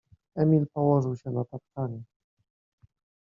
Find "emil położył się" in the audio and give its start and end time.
0.35-1.29